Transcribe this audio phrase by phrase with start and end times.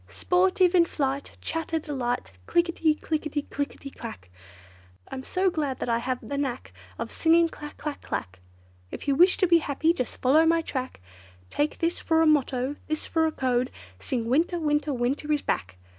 [0.09, 3.29] Sportive in flight, chatter delight, Click i ti, click i
[3.75, 4.31] ti clack!
[5.09, 7.77] I'm so glad that I have the knack Of singing clack!
[7.77, 8.01] clack!
[8.01, 8.39] clack!
[8.89, 11.01] If you wish to be happy, just follow my track,
[11.51, 13.69] Take this for a motto, this for a code,
[13.99, 15.77] Sing 'winter, winter, winter is back!